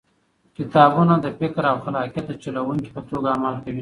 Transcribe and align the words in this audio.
کتابونه 0.57 1.13
د 1.23 1.27
فکر 1.39 1.63
او 1.71 1.77
خلاقیت 1.85 2.25
د 2.27 2.33
چلوونکي 2.43 2.89
په 2.95 3.01
توګه 3.09 3.27
عمل 3.35 3.55
کوي. 3.61 3.69